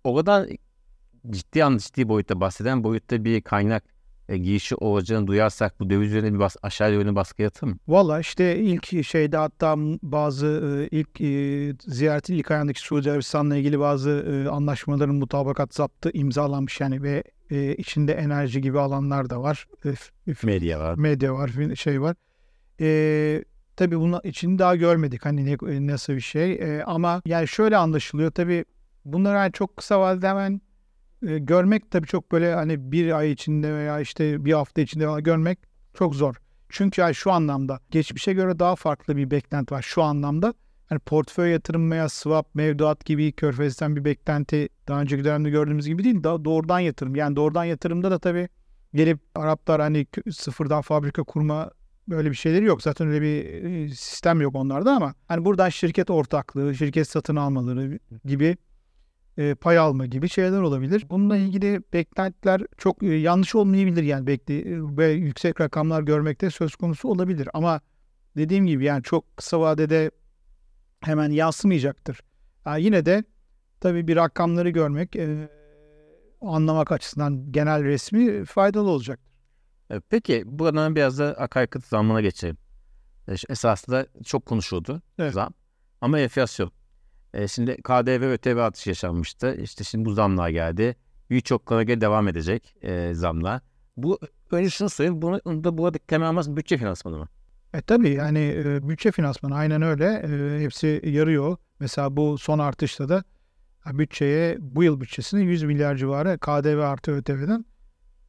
O 0.03 0.15
kadar 0.15 0.47
ciddi 1.29 1.63
an 1.63 1.77
ciddi 1.77 2.09
boyutta 2.09 2.39
bahseden 2.39 2.83
boyutta 2.83 3.25
bir 3.25 3.41
kaynak 3.41 3.83
e, 4.29 4.37
girişi 4.37 4.75
olacağını 4.75 5.27
duyarsak 5.27 5.79
bu 5.79 5.89
döviz 5.89 6.09
üzerine 6.09 6.33
bir 6.33 6.39
bas, 6.39 6.55
aşağı 6.61 6.93
yönlü 6.93 7.15
baskı 7.15 7.41
yatır 7.41 7.67
mı? 7.67 7.77
Valla 7.87 8.19
işte 8.19 8.59
ilk 8.59 9.05
şeyde 9.05 9.37
hatta 9.37 9.75
bazı 10.03 10.47
e, 10.91 10.97
ilk 10.97 11.21
e, 11.21 11.75
ziyaretin 11.91 12.33
ilk 12.33 12.51
ayağındaki 12.51 12.79
Suudi 12.79 13.11
Arabistan'la 13.11 13.55
ilgili 13.55 13.79
bazı 13.79 14.09
e, 14.09 14.49
anlaşmaların 14.49 15.15
mutabakat 15.15 15.75
zaptı 15.75 16.11
imzalanmış 16.13 16.79
yani 16.79 17.03
ve 17.03 17.23
e, 17.51 17.75
içinde 17.75 18.13
enerji 18.13 18.61
gibi 18.61 18.79
alanlar 18.79 19.29
da 19.29 19.41
var. 19.41 19.67
E, 19.85 20.33
medya 20.43 20.79
var. 20.79 20.95
Medya 20.97 21.33
var, 21.33 21.75
şey 21.75 22.01
var. 22.01 22.15
E, 22.81 23.43
tabii 23.75 23.99
bunun 23.99 24.21
içini 24.23 24.59
daha 24.59 24.75
görmedik 24.75 25.25
hani 25.25 25.45
ne, 25.45 25.87
nasıl 25.87 26.13
bir 26.13 26.21
şey. 26.21 26.53
E, 26.53 26.83
ama 26.83 27.21
yani 27.25 27.47
şöyle 27.47 27.77
anlaşılıyor 27.77 28.31
tabii 28.31 28.65
bunları 29.05 29.37
yani 29.37 29.51
çok 29.51 29.77
kısa 29.77 29.99
vadede 29.99 30.27
hemen 30.27 30.61
e, 31.27 31.37
görmek 31.37 31.91
tabii 31.91 32.07
çok 32.07 32.31
böyle 32.31 32.53
hani 32.53 32.91
bir 32.91 33.17
ay 33.17 33.31
içinde 33.31 33.73
veya 33.73 33.99
işte 33.99 34.45
bir 34.45 34.53
hafta 34.53 34.81
içinde 34.81 35.21
görmek 35.21 35.59
çok 35.93 36.15
zor. 36.15 36.35
Çünkü 36.69 37.01
yani 37.01 37.15
şu 37.15 37.31
anlamda 37.31 37.79
geçmişe 37.89 38.33
göre 38.33 38.59
daha 38.59 38.75
farklı 38.75 39.17
bir 39.17 39.31
beklenti 39.31 39.73
var 39.73 39.81
şu 39.81 40.03
anlamda. 40.03 40.53
Hani 40.91 40.99
portföy 40.99 41.51
yatırım 41.51 41.91
veya 41.91 42.09
swap, 42.09 42.55
mevduat 42.55 43.05
gibi 43.05 43.31
körfezden 43.31 43.95
bir 43.95 44.05
beklenti 44.05 44.69
daha 44.87 45.01
önceki 45.01 45.23
dönemde 45.23 45.49
gördüğümüz 45.49 45.87
gibi 45.87 46.03
değil. 46.03 46.23
Daha 46.23 46.45
doğrudan 46.45 46.79
yatırım. 46.79 47.15
Yani 47.15 47.35
doğrudan 47.35 47.63
yatırımda 47.63 48.11
da 48.11 48.19
tabii 48.19 48.49
gelip 48.93 49.19
Araplar 49.35 49.81
hani 49.81 50.05
sıfırdan 50.31 50.81
fabrika 50.81 51.23
kurma 51.23 51.71
böyle 52.07 52.29
bir 52.29 52.35
şeyleri 52.35 52.65
yok. 52.65 52.81
Zaten 52.81 53.07
öyle 53.07 53.21
bir 53.21 53.45
e, 53.63 53.89
sistem 53.89 54.41
yok 54.41 54.55
onlarda 54.55 54.91
ama 54.91 55.13
hani 55.27 55.45
buradan 55.45 55.69
şirket 55.69 56.09
ortaklığı, 56.09 56.75
şirket 56.75 57.07
satın 57.07 57.35
almaları 57.35 57.99
gibi 58.25 58.57
e, 59.37 59.55
pay 59.55 59.77
alma 59.77 60.05
gibi 60.05 60.29
şeyler 60.29 60.61
olabilir. 60.61 61.05
Bununla 61.09 61.37
ilgili 61.37 61.81
beklentiler 61.93 62.61
çok 62.77 63.03
e, 63.03 63.07
yanlış 63.07 63.55
olmayabilir 63.55 64.03
yani 64.03 64.27
bekle 64.27 64.59
e, 64.59 64.97
ve 64.97 65.07
yüksek 65.07 65.61
rakamlar 65.61 66.01
görmekte 66.01 66.49
söz 66.49 66.75
konusu 66.75 67.07
olabilir 67.07 67.49
ama 67.53 67.81
dediğim 68.37 68.67
gibi 68.67 68.85
yani 68.85 69.03
çok 69.03 69.37
kısa 69.37 69.59
vadede 69.59 70.11
hemen 71.01 71.29
yansımayacaktır. 71.29 72.19
Yani 72.65 72.83
yine 72.83 73.05
de 73.05 73.23
tabii 73.79 74.07
bir 74.07 74.15
rakamları 74.15 74.69
görmek 74.69 75.15
e, 75.15 75.49
anlamak 76.41 76.91
açısından 76.91 77.51
genel 77.51 77.83
resmi 77.83 78.45
faydalı 78.45 78.89
olacaktır. 78.89 79.31
E, 79.91 79.99
peki 80.09 80.43
buradan 80.45 80.95
biraz 80.95 81.19
da 81.19 81.25
akaryakıt 81.25 81.85
zammına 81.85 82.21
geçelim. 82.21 82.57
Esasında 83.49 84.07
çok 84.25 84.45
konuşuldu 84.45 85.01
evet. 85.19 85.33
zam 85.33 85.53
ama 86.01 86.19
enflasyon. 86.19 86.71
E, 87.33 87.47
şimdi 87.47 87.81
KDV 87.81 88.21
ve 88.21 88.31
ÖTV 88.31 88.57
artışı 88.57 88.89
yaşanmıştı. 88.89 89.55
İşte 89.61 89.83
şimdi 89.83 90.05
bu 90.05 90.13
zamlar 90.13 90.49
geldi. 90.49 90.95
Birçok 91.29 91.65
konuya 91.65 92.01
devam 92.01 92.27
edecek 92.27 92.75
e, 92.81 93.13
zamlar. 93.13 93.61
Bu 93.97 94.19
önce 94.51 94.69
şunu 94.69 94.89
söyleyeyim. 94.89 95.21
Bunu 95.21 95.63
da 95.63 95.77
burada 95.77 95.97
temel 95.97 96.55
bütçe 96.55 96.77
finansmanı 96.77 97.17
mı? 97.17 97.27
E 97.73 97.81
tabii 97.81 98.09
yani 98.09 98.39
e, 98.39 98.89
bütçe 98.89 99.11
finansmanı 99.11 99.55
aynen 99.55 99.81
öyle. 99.81 100.05
E, 100.05 100.63
hepsi 100.63 101.01
yarıyor. 101.03 101.57
Mesela 101.79 102.17
bu 102.17 102.37
son 102.37 102.59
artışta 102.59 103.09
da 103.09 103.23
bütçeye 103.85 104.57
bu 104.59 104.83
yıl 104.83 105.01
bütçesine 105.01 105.41
100 105.41 105.63
milyar 105.63 105.95
civarı 105.95 106.37
KDV 106.37 106.79
artı 106.79 107.11
ÖTV'den 107.11 107.65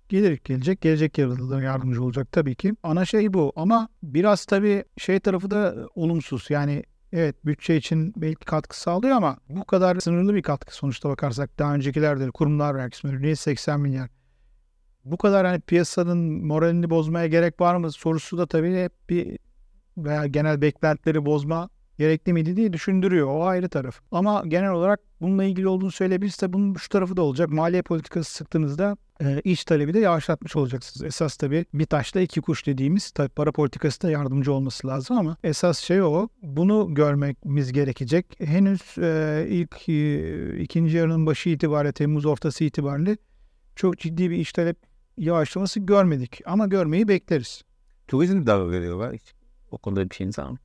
gelir 0.09 0.41
gelecek. 0.45 0.81
Gelecek 0.81 1.19
yılda 1.19 1.63
yardımcı 1.63 2.05
olacak 2.05 2.33
tabii 2.33 2.55
ki. 2.55 2.75
Ana 2.83 3.05
şey 3.05 3.33
bu 3.33 3.53
ama 3.57 3.89
biraz 4.03 4.45
tabii 4.45 4.85
şey 4.99 5.21
tarafı 5.21 5.51
da 5.51 5.75
olumsuz. 5.95 6.47
Yani 6.51 6.83
evet 7.13 7.47
bütçe 7.47 7.77
için 7.77 8.13
belki 8.17 8.45
katkı 8.45 8.81
sağlıyor 8.81 9.17
ama 9.17 9.37
bu 9.49 9.65
kadar 9.65 10.01
sınırlı 10.01 10.35
bir 10.35 10.43
katkı 10.43 10.75
sonuçta 10.75 11.09
bakarsak 11.09 11.59
daha 11.59 11.75
öncekilerde 11.75 12.31
kurumlar 12.31 12.75
vergisi 12.75 13.23
niye 13.23 13.37
80 13.37 13.81
milyar 13.81 14.09
bu 15.04 15.16
kadar 15.16 15.47
hani 15.47 15.61
piyasanın 15.61 16.47
moralini 16.47 16.90
bozmaya 16.90 17.26
gerek 17.26 17.61
var 17.61 17.76
mı 17.76 17.92
sorusu 17.92 18.38
da 18.38 18.47
tabii 18.47 18.82
hep 18.82 18.92
bir 19.11 19.38
veya 19.97 20.26
genel 20.26 20.61
beklentileri 20.61 21.26
bozma 21.26 21.68
gerekli 21.99 22.32
miydi 22.32 22.56
diye 22.56 22.73
düşündürüyor. 22.73 23.26
O 23.26 23.44
ayrı 23.44 23.68
taraf. 23.68 24.00
Ama 24.12 24.42
genel 24.49 24.71
olarak 24.71 25.00
bununla 25.21 25.44
ilgili 25.44 25.68
olduğunu 25.68 25.90
söyleyebiliriz 25.90 26.42
de 26.42 26.52
bunun 26.52 26.75
şu 26.75 26.88
tarafı 26.88 27.16
da 27.16 27.23
olacak. 27.23 27.49
Maliye 27.49 27.82
politikası 27.82 28.35
sıktığınızda 28.35 28.97
e, 29.21 29.40
iş 29.44 29.64
talebi 29.64 29.94
de 29.94 29.99
yavaşlatmış 29.99 30.56
olacaksınız. 30.56 31.04
Esas 31.06 31.37
tabii 31.37 31.64
bir 31.75 31.87
taşla 31.87 32.21
iki 32.21 32.40
kuş 32.40 32.66
dediğimiz 32.66 33.11
tabii 33.11 33.28
para 33.28 33.52
politikası 33.52 34.02
da 34.02 34.11
yardımcı 34.11 34.52
olması 34.52 34.87
lazım 34.87 35.18
ama 35.18 35.37
esas 35.44 35.78
şey 35.78 36.02
o. 36.02 36.28
Bunu 36.42 36.94
görmemiz 36.94 37.73
gerekecek. 37.73 38.26
Henüz 38.40 38.99
e, 38.99 39.47
ilk 39.49 39.88
e, 39.88 40.62
ikinci 40.62 40.97
yarının 40.97 41.26
başı 41.26 41.49
itibariyle 41.49 41.92
Temmuz 41.92 42.26
ortası 42.26 42.64
itibariyle 42.64 43.16
çok 43.76 43.99
ciddi 43.99 44.30
bir 44.30 44.37
iş 44.37 44.52
talep 44.52 44.92
yavaşlaması 45.19 45.81
görmedik 45.81 46.40
ama 46.47 46.66
görmeyi 46.66 47.09
bekleriz. 47.09 47.62
Turizm 48.09 48.47
de 48.47 48.71
veriyorlar. 48.71 49.16
O 49.71 49.78
konuda 49.78 50.11
bir 50.11 50.38
var 50.38 50.50
mı? 50.50 50.59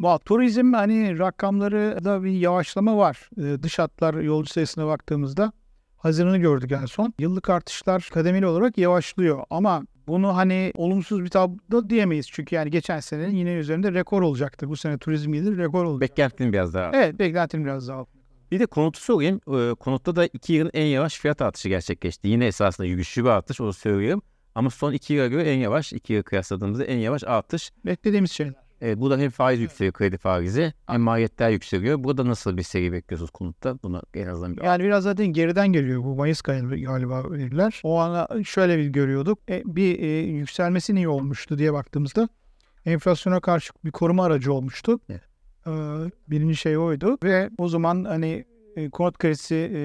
Va, 0.00 0.18
turizm 0.18 0.72
hani 0.72 1.18
rakamları 1.18 2.04
da 2.04 2.24
bir 2.24 2.30
yavaşlama 2.30 2.96
var. 2.96 3.30
Ee, 3.38 3.62
dış 3.62 3.78
hatlar 3.78 4.14
yolcu 4.14 4.52
sayısına 4.52 4.86
baktığımızda 4.86 5.52
Haziran'ı 5.96 6.38
gördük 6.38 6.72
en 6.72 6.86
son. 6.86 7.14
Yıllık 7.18 7.50
artışlar 7.50 8.10
kademeli 8.12 8.46
olarak 8.46 8.78
yavaşlıyor 8.78 9.44
ama 9.50 9.82
bunu 10.06 10.36
hani 10.36 10.72
olumsuz 10.76 11.24
bir 11.24 11.28
tablo 11.28 11.90
diyemeyiz. 11.90 12.26
Çünkü 12.32 12.54
yani 12.54 12.70
geçen 12.70 13.00
sene 13.00 13.30
yine 13.30 13.52
üzerinde 13.52 13.92
rekor 13.92 14.22
olacaktır. 14.22 14.68
Bu 14.68 14.76
sene 14.76 14.98
turizm 14.98 15.34
yılı 15.34 15.58
rekor 15.58 15.84
olacak. 15.84 16.10
Beklentin 16.10 16.52
biraz 16.52 16.74
daha. 16.74 16.90
Evet 16.94 17.18
beklentin 17.18 17.64
biraz 17.64 17.88
daha. 17.88 18.04
Bir 18.54 18.60
de 18.60 18.66
konutu 18.66 19.00
sorayım. 19.00 19.40
Ee, 19.48 19.74
konutta 19.74 20.16
da 20.16 20.26
iki 20.26 20.52
yılın 20.52 20.70
en 20.74 20.86
yavaş 20.86 21.18
fiyat 21.18 21.42
artışı 21.42 21.68
gerçekleşti. 21.68 22.28
Yine 22.28 22.46
esasında 22.46 22.86
güçlü 22.86 23.24
bir 23.24 23.28
artış 23.28 23.60
onu 23.60 23.72
söyleyeyim. 23.72 24.22
Ama 24.54 24.70
son 24.70 24.92
iki 24.92 25.14
yıla 25.14 25.26
göre 25.26 25.42
en 25.52 25.58
yavaş, 25.58 25.92
iki 25.92 26.12
yıl 26.12 26.22
kıyasladığımızda 26.22 26.84
en 26.84 26.98
yavaş 26.98 27.24
artış. 27.24 27.70
Beklediğimiz 27.86 28.32
şeyler. 28.32 28.54
Evet, 28.80 28.98
burada 28.98 29.18
hem 29.18 29.30
faiz 29.30 29.60
yükseliyor, 29.60 29.92
kredi 29.92 30.18
faizi 30.18 30.72
hem 30.86 31.00
maliyetler 31.00 31.50
yükseliyor. 31.50 32.04
Burada 32.04 32.26
nasıl 32.26 32.56
bir 32.56 32.62
seri 32.62 32.92
bekliyorsunuz 32.92 33.30
konutta? 33.30 33.78
Buna 33.82 34.02
en 34.14 34.26
azından 34.26 34.56
bir 34.56 34.62
Yani 34.62 34.84
biraz 34.84 35.04
zaten 35.04 35.26
geriden 35.26 35.68
geliyor 35.68 36.04
bu 36.04 36.14
Mayıs 36.14 36.42
galiba 36.42 37.30
veriler. 37.30 37.80
O 37.84 37.98
ana 37.98 38.44
şöyle 38.44 38.78
bir 38.78 38.86
görüyorduk. 38.86 39.38
E, 39.50 39.62
bir 39.66 39.98
e, 39.98 40.06
yükselmesi 40.18 40.94
niye 40.94 41.08
olmuştu 41.08 41.58
diye 41.58 41.72
baktığımızda 41.72 42.28
enflasyona 42.86 43.40
karşı 43.40 43.72
bir 43.84 43.90
koruma 43.90 44.24
aracı 44.24 44.52
olmuştu. 44.52 45.00
Evet. 45.08 45.33
Ee, 45.66 45.70
birinci 46.28 46.56
şey 46.56 46.78
oydu 46.78 47.18
ve 47.24 47.50
o 47.58 47.68
zaman 47.68 48.04
hani 48.04 48.44
e, 48.76 48.90
konut 48.90 49.18
kredisi 49.18 49.54
e, 49.54 49.78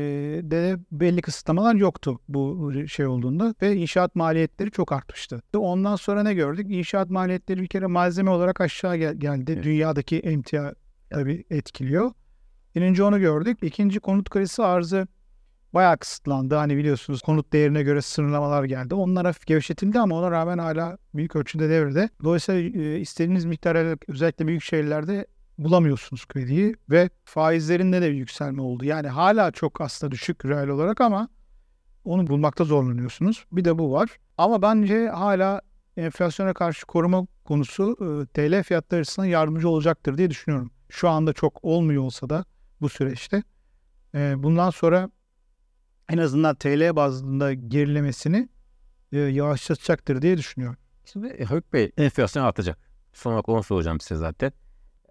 de 0.51 0.77
belli 0.91 1.21
kısıtlamalar 1.21 1.75
yoktu 1.75 2.19
bu 2.27 2.71
şey 2.87 3.05
olduğunda 3.07 3.55
ve 3.61 3.75
inşaat 3.75 4.15
maliyetleri 4.15 4.71
çok 4.71 4.91
artmıştı. 4.91 5.41
Ondan 5.57 5.95
sonra 5.95 6.23
ne 6.23 6.33
gördük? 6.33 6.67
İnşaat 6.69 7.09
maliyetleri 7.09 7.61
bir 7.61 7.67
kere 7.67 7.85
malzeme 7.85 8.29
olarak 8.29 8.61
aşağı 8.61 8.97
gel- 8.97 9.15
geldi. 9.15 9.51
Evet. 9.51 9.63
Dünyadaki 9.63 10.19
emtia 10.19 10.73
tabii 11.09 11.43
etkiliyor. 11.49 12.11
Birinci 12.75 13.03
onu 13.03 13.19
gördük. 13.19 13.57
İkinci 13.61 13.99
konut 13.99 14.29
kredisi 14.29 14.63
arzı 14.63 15.07
bayağı 15.73 15.97
kısıtlandı. 15.97 16.55
Hani 16.55 16.77
biliyorsunuz 16.77 17.21
konut 17.21 17.53
değerine 17.53 17.83
göre 17.83 18.01
sınırlamalar 18.01 18.63
geldi. 18.63 18.95
Onlar 18.95 19.25
hafif 19.25 19.45
gevşetildi 19.45 19.99
ama 19.99 20.15
ona 20.15 20.31
rağmen 20.31 20.57
hala 20.57 20.97
büyük 21.13 21.35
ölçüde 21.35 21.69
devrede. 21.69 22.09
Dolayısıyla 22.23 22.81
e, 22.83 22.99
istediğiniz 22.99 23.45
miktar 23.45 23.97
özellikle 24.07 24.47
büyük 24.47 24.63
şehirlerde 24.63 25.25
bulamıyorsunuz 25.63 26.25
krediyi 26.25 26.75
ve 26.89 27.09
faizlerinde 27.23 28.01
de 28.01 28.11
bir 28.11 28.15
yükselme 28.15 28.61
oldu. 28.61 28.85
Yani 28.85 29.07
hala 29.07 29.51
çok 29.51 29.81
aslında 29.81 30.11
düşük 30.11 30.45
reel 30.45 30.67
olarak 30.67 31.01
ama 31.01 31.29
onu 32.05 32.27
bulmakta 32.27 32.63
zorlanıyorsunuz. 32.63 33.45
Bir 33.51 33.65
de 33.65 33.77
bu 33.77 33.91
var. 33.91 34.09
Ama 34.37 34.61
bence 34.61 35.07
hala 35.07 35.61
enflasyona 35.97 36.53
karşı 36.53 36.85
koruma 36.85 37.27
konusu 37.45 37.97
e, 38.01 38.25
TL 38.25 38.63
fiyatları 38.63 39.01
açısından 39.01 39.25
yardımcı 39.25 39.69
olacaktır 39.69 40.17
diye 40.17 40.29
düşünüyorum. 40.29 40.71
Şu 40.89 41.09
anda 41.09 41.33
çok 41.33 41.63
olmuyor 41.63 42.03
olsa 42.03 42.29
da 42.29 42.45
bu 42.81 42.89
süreçte. 42.89 43.43
E, 44.15 44.33
bundan 44.37 44.69
sonra 44.69 45.09
en 46.09 46.17
azından 46.17 46.55
TL 46.55 46.95
bazında 46.95 47.53
gerilemesini 47.53 48.49
e, 49.11 49.17
yavaşlatacaktır 49.17 50.21
diye 50.21 50.37
düşünüyorum. 50.37 50.77
Şimdi 51.05 51.43
Haluk 51.43 51.73
Bey 51.73 51.91
enflasyon 51.97 52.43
artacak. 52.43 52.77
Son 53.13 53.33
olarak 53.33 53.65
soracağım 53.65 53.99
size 53.99 54.15
zaten. 54.15 54.51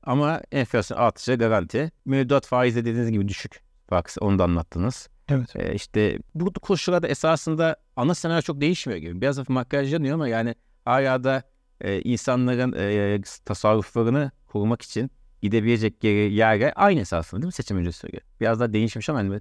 Ama 0.02 0.42
enflasyon 0.52 0.98
artışı 0.98 1.34
garanti. 1.34 1.90
Mevduat 2.04 2.46
faizi 2.46 2.84
dediğiniz 2.84 3.10
gibi 3.10 3.28
düşük. 3.28 3.60
Bak 3.90 4.14
onu 4.20 4.38
da 4.38 4.44
anlattınız. 4.44 5.08
Evet. 5.28 5.56
Ee, 5.56 5.74
işte 5.74 6.18
bu 6.34 6.52
koşullarda 6.52 7.08
esasında 7.08 7.76
ana 7.96 8.14
senaryo 8.14 8.42
çok 8.42 8.60
değişmiyor 8.60 9.00
gibi. 9.00 9.20
Biraz 9.20 9.38
hafif 9.38 9.48
makyajlanıyor 9.48 10.14
ama 10.14 10.28
yani 10.28 10.54
hala 10.84 11.24
da 11.24 11.42
e, 11.80 12.00
insanların 12.00 12.72
e, 12.72 13.22
tasarruflarını 13.44 14.30
korumak 14.46 14.82
için 14.82 15.10
gidebilecek 15.42 16.04
yere, 16.04 16.18
yere 16.18 16.72
aynı 16.72 17.00
esasında 17.00 17.42
değil 17.42 17.46
mi 17.46 17.52
seçim 17.52 17.76
öncesi 17.76 18.08
göre? 18.08 18.20
Biraz 18.40 18.60
daha 18.60 18.72
değişmiş 18.72 19.08
ama 19.08 19.18
hani 19.18 19.40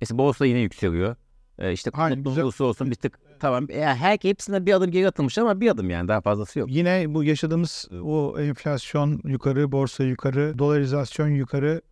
mesela 0.00 0.18
borsa 0.18 0.46
yine 0.46 0.58
yükseliyor. 0.58 1.16
E, 1.58 1.72
işte 1.72 1.90
mutlu 1.90 2.42
olursa 2.42 2.64
olsun 2.64 2.90
bir 2.90 2.94
tık 2.94 3.18
tamam. 3.40 3.66
Ya 3.70 3.96
her 3.96 4.18
hepsinde 4.22 4.66
bir 4.66 4.72
adım 4.72 4.90
geri 4.90 5.08
atılmış 5.08 5.38
ama 5.38 5.60
bir 5.60 5.70
adım 5.70 5.90
yani 5.90 6.08
daha 6.08 6.20
fazlası 6.20 6.58
yok. 6.58 6.70
Yine 6.70 7.14
bu 7.14 7.24
yaşadığımız 7.24 7.88
o 8.02 8.38
enflasyon 8.38 9.20
yukarı, 9.24 9.72
borsa 9.72 10.04
yukarı, 10.04 10.58
dolarizasyon 10.58 11.28
yukarı 11.28 11.82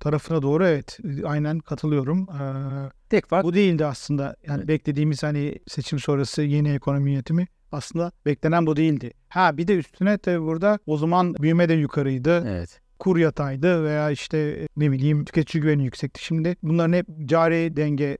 tarafına 0.00 0.42
doğru 0.42 0.66
evet 0.66 0.98
aynen 1.24 1.58
katılıyorum. 1.58 2.28
Ee, 2.30 2.90
Tek 3.10 3.26
fark 3.26 3.44
bu 3.44 3.54
değildi 3.54 3.86
aslında. 3.86 4.36
Yani 4.46 4.58
evet. 4.58 4.68
beklediğimiz 4.68 5.22
hani 5.22 5.58
seçim 5.68 5.98
sonrası 5.98 6.42
yeni 6.42 6.70
ekonomi 6.72 7.10
yönetimi 7.10 7.46
aslında 7.72 8.12
beklenen 8.26 8.66
bu 8.66 8.76
değildi. 8.76 9.12
Ha 9.28 9.56
bir 9.56 9.68
de 9.68 9.76
üstüne 9.76 10.18
tabii 10.18 10.42
burada 10.42 10.78
o 10.86 10.96
zaman 10.96 11.34
büyüme 11.34 11.68
de 11.68 11.74
yukarıydı. 11.74 12.44
Evet 12.48 12.82
kur 13.02 13.16
yataydı 13.16 13.84
veya 13.84 14.10
işte 14.10 14.68
ne 14.76 14.92
bileyim 14.92 15.24
tüketici 15.24 15.62
güveni 15.62 15.84
yüksekti. 15.84 16.24
Şimdi 16.24 16.56
bunların 16.62 16.92
hep 16.92 17.06
cari 17.24 17.76
denge 17.76 18.18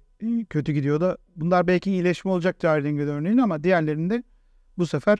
kötü 0.50 0.73
gidiyor 0.73 1.00
da 1.00 1.19
bunlar 1.37 1.67
belki 1.67 1.91
iyileşme 1.91 2.31
olacak 2.31 2.57
Jardin'de 2.62 3.02
örneğin 3.02 3.38
ama 3.38 3.64
diğerlerinde 3.64 4.23
bu 4.79 4.87
sefer 4.87 5.19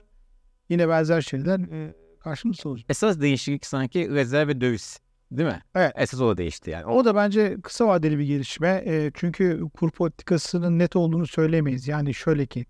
yine 0.69 0.89
benzer 0.89 1.21
şeyler 1.21 1.59
e, 1.59 1.93
karşımıza 2.19 2.69
olacak. 2.69 2.85
Esas 2.89 3.21
değişiklik 3.21 3.65
sanki 3.65 4.09
rezerv 4.09 4.47
ve 4.47 4.61
döviz. 4.61 4.99
Değil 5.31 5.49
mi? 5.49 5.61
Evet. 5.75 5.93
Esas 5.95 6.21
o 6.21 6.37
değişti 6.37 6.69
yani. 6.69 6.85
O 6.85 7.05
da 7.05 7.15
bence 7.15 7.57
kısa 7.63 7.87
vadeli 7.87 8.19
bir 8.19 8.25
gelişme. 8.25 8.83
E, 8.85 9.11
çünkü 9.13 9.61
kur 9.73 9.91
politikasının 9.91 10.79
net 10.79 10.95
olduğunu 10.95 11.27
söylemeyiz. 11.27 11.87
Yani 11.87 12.13
şöyle 12.13 12.45
ki 12.45 12.65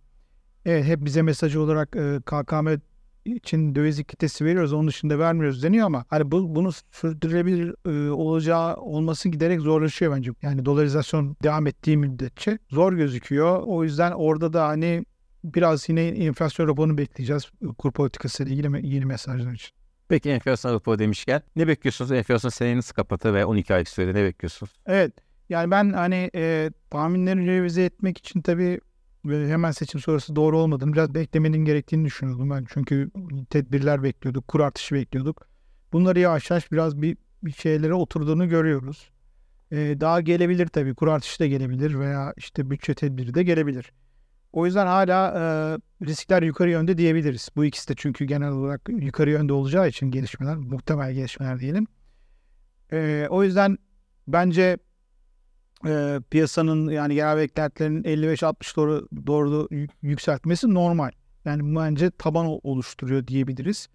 evet 0.66 0.86
hep 0.86 1.06
bize 1.06 1.22
mesajı 1.22 1.62
olarak 1.62 1.96
e, 1.96 2.20
KKM 2.26 2.68
için 3.26 3.76
döviz 3.76 4.00
likiditesi 4.00 4.46
veriyoruz. 4.46 4.74
Onun 4.74 4.88
dışında 4.88 5.20
vermiyoruz 5.20 5.64
deniyor 5.64 5.86
ama 5.86 6.06
hani 6.10 6.32
bu, 6.32 6.56
bunu 6.56 6.72
sürdürülebilir 6.92 7.76
e, 7.86 8.12
olacağı 8.12 8.76
olması 8.76 9.30
giderek 9.30 9.62
zorlaşıyor 9.62 10.16
bence. 10.16 10.32
Yani 10.42 10.66
dolarizasyon 10.66 11.38
devam 11.44 11.68
ettiği 11.68 11.98
müddetçe 11.98 12.58
zor 12.70 12.94
gözüküyor. 12.94 13.64
O 13.66 13.84
yüzden 13.84 14.12
orada 14.12 14.54
da 14.54 14.68
hani 14.68 15.06
biraz 15.44 15.90
yine 15.90 16.08
enflasyon 16.08 16.68
raporunu 16.68 16.98
bekleyeceğiz 16.98 17.52
kur 17.78 17.92
politikası 17.92 18.44
ile 18.44 18.52
ilgili 18.52 18.96
yeni 18.96 19.06
mesajlar 19.06 19.54
için. 19.54 19.76
Peki 20.10 20.30
enflasyon 20.30 20.74
raporu 20.74 21.00
demişken 21.00 21.42
ne 21.56 21.68
bekliyorsunuz? 21.68 22.12
Enflasyon 22.12 22.50
seneyi 22.50 22.78
nasıl 22.78 22.94
kapatır 22.94 23.34
ve 23.34 23.46
12 23.46 23.74
aylık 23.74 23.90
sürede 23.90 24.20
ne 24.20 24.24
bekliyorsunuz? 24.24 24.72
Evet. 24.86 25.14
Yani 25.50 25.72
ben 25.72 25.94
hani 25.94 26.30
e, 26.36 26.72
tahminleri 26.90 27.48
revize 27.48 27.84
etmek 27.86 28.18
için 28.18 28.42
tabii 28.42 28.80
hemen 29.24 29.72
seçim 29.72 30.00
sonrası 30.00 30.36
doğru 30.36 30.60
olmadığını 30.60 30.94
biraz 30.94 31.14
beklemenin 31.14 31.66
gerektiğini 31.66 32.06
düşünüyordum 32.06 32.50
ben. 32.50 32.66
Çünkü 32.74 33.12
tedbirler 33.50 34.04
bekliyorduk, 34.04 34.48
kur 34.48 34.60
artışı 34.60 34.96
bekliyorduk. 34.96 35.48
Bunları 35.94 36.20
yavaş 36.20 36.50
yavaş 36.50 36.72
biraz 36.72 37.02
bir, 37.02 37.18
bir 37.44 37.52
şeylere 37.52 37.94
oturduğunu 37.94 38.50
görüyoruz. 38.50 39.12
Ee, 39.72 39.98
daha 40.00 40.22
gelebilir 40.22 40.68
tabii. 40.68 40.96
Kur 40.96 41.08
artışı 41.08 41.40
da 41.40 41.46
gelebilir 41.46 42.00
veya 42.00 42.34
işte 42.38 42.70
bütçe 42.70 42.94
tedbiri 42.94 43.34
de 43.34 43.44
gelebilir. 43.44 43.92
O 44.54 44.66
yüzden 44.66 44.88
hala 44.88 45.28
e, 45.28 45.42
riskler 46.06 46.44
yukarı 46.44 46.70
yönde 46.70 46.98
diyebiliriz. 46.98 47.50
Bu 47.56 47.66
ikisi 47.66 47.90
de 47.90 47.94
çünkü 47.98 48.26
genel 48.26 48.52
olarak 48.52 48.82
yukarı 48.90 49.30
yönde 49.30 49.54
olacağı 49.54 49.88
için 49.88 50.12
gelişmeler, 50.12 50.56
muhtemel 50.56 51.14
gelişmeler 51.14 51.60
diyelim. 51.60 51.88
E, 52.92 53.28
o 53.30 53.44
yüzden 53.44 53.78
bence 54.28 54.78
e, 55.86 56.20
piyasanın 56.32 56.90
yani 56.90 57.16
genel 57.16 57.38
beklentilerin 57.38 58.04
55-60 58.04 58.76
doğru, 58.76 59.08
doğru 59.28 59.68
yükseltmesi 60.02 60.74
normal. 60.74 61.12
Yani 61.46 61.76
bence 61.76 62.12
taban 62.12 62.46
oluşturuyor 62.46 63.28
diyebiliriz. 63.28 63.90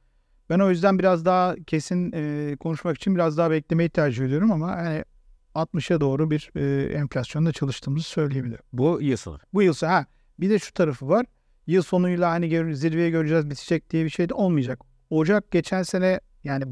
Ben 0.50 0.58
o 0.58 0.70
yüzden 0.70 0.98
biraz 0.98 1.24
daha 1.24 1.56
kesin 1.66 2.12
e, 2.14 2.56
konuşmak 2.56 2.96
için 2.96 3.14
biraz 3.14 3.38
daha 3.38 3.50
beklemeyi 3.50 3.88
tercih 3.90 4.24
ediyorum 4.24 4.52
ama 4.52 4.70
yani 4.70 5.04
60'a 5.54 6.00
doğru 6.00 6.30
bir 6.30 6.50
e, 6.56 6.92
enflasyonda 6.92 7.52
çalıştığımızı 7.52 8.08
söyleyebilirim. 8.08 8.62
Bu 8.72 8.98
yıl 9.02 9.16
sonu. 9.16 9.38
Bu 9.54 9.62
yıl 9.62 9.72
sonu. 9.72 9.90
Ha, 9.90 10.06
bir 10.40 10.50
de 10.50 10.58
şu 10.58 10.72
tarafı 10.72 11.08
var. 11.08 11.26
Yıl 11.66 11.82
sonuyla 11.82 12.30
hani 12.30 12.76
zirveye 12.76 13.10
göreceğiz 13.10 13.50
bitecek 13.50 13.90
diye 13.90 14.04
bir 14.04 14.10
şey 14.10 14.28
de 14.28 14.34
olmayacak. 14.34 14.80
Ocak 15.10 15.50
geçen 15.50 15.82
sene 15.82 16.20
yani 16.44 16.64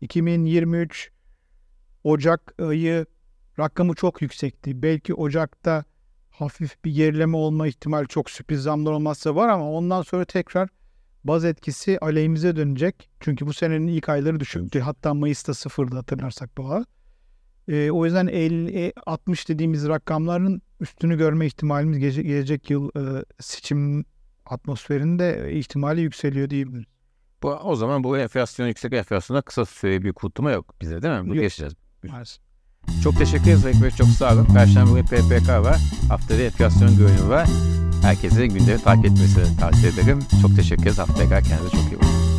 2023 0.00 1.10
Ocak 2.04 2.54
ayı 2.62 3.06
rakamı 3.58 3.94
çok 3.94 4.22
yüksekti. 4.22 4.82
Belki 4.82 5.14
Ocak'ta 5.14 5.84
hafif 6.30 6.84
bir 6.84 6.94
gerileme 6.94 7.36
olma 7.36 7.66
ihtimali 7.66 8.08
çok 8.08 8.30
sürpriz 8.30 8.62
zamlar 8.62 8.92
olmazsa 8.92 9.34
var 9.34 9.48
ama 9.48 9.70
ondan 9.72 10.02
sonra 10.02 10.24
tekrar 10.24 10.68
baz 11.24 11.44
etkisi 11.44 11.98
aleyhimize 11.98 12.56
dönecek. 12.56 13.10
Çünkü 13.20 13.46
bu 13.46 13.52
senenin 13.52 13.86
ilk 13.86 14.08
ayları 14.08 14.40
düşüktü. 14.40 14.80
Hatta 14.80 15.14
Mayıs'ta 15.14 15.54
sıfırdı 15.54 15.96
hatırlarsak 15.96 16.58
bu 16.58 16.70
ara. 16.70 16.84
E, 17.68 17.90
o 17.90 18.04
yüzden 18.04 18.26
50, 18.26 18.92
60 19.06 19.48
dediğimiz 19.48 19.88
rakamların 19.88 20.62
üstünü 20.80 21.18
görme 21.18 21.46
ihtimalimiz 21.46 21.98
gelecek, 21.98 22.26
gelecek 22.26 22.70
yıl 22.70 22.90
e, 22.96 23.24
seçim 23.40 24.04
atmosferinde 24.46 25.52
ihtimali 25.52 26.00
yükseliyor 26.00 26.50
diyebiliriz. 26.50 26.86
Bu, 27.42 27.50
o 27.50 27.76
zaman 27.76 28.04
bu 28.04 28.18
enflasyon 28.18 28.66
yüksek 28.66 28.92
enflasyona 28.92 29.42
kısa 29.42 29.64
süreli 29.64 30.04
bir 30.04 30.12
kurtulma 30.12 30.50
yok 30.50 30.74
bize 30.80 31.02
değil 31.02 31.20
mi? 31.20 31.30
Bu 31.30 31.34
yaşayacağız. 31.34 31.74
Maalesef. 32.04 32.43
Çok 33.02 33.16
teşekkür 33.18 33.44
ederiz 33.44 33.66
Ekber. 33.66 33.90
Çok 33.90 34.06
sağ 34.06 34.32
olun. 34.32 34.44
Perşembe 34.44 34.90
günü 34.90 35.04
PPK 35.04 35.48
var. 35.48 35.80
Haftada 36.08 36.42
enflasyon 36.42 36.96
görünümü 36.96 37.28
var. 37.28 37.48
Herkese 38.02 38.46
gündemi 38.46 38.82
takip 38.82 39.04
etmesini 39.04 39.56
tavsiye 39.60 39.92
ederim. 39.92 40.18
Çok 40.42 40.56
teşekkür 40.56 40.82
ederiz. 40.82 40.98
Haftaya 40.98 41.28
kadar 41.28 41.42
kendinize 41.42 41.76
çok 41.76 41.92
iyi 41.92 41.96
bakın. 41.96 42.34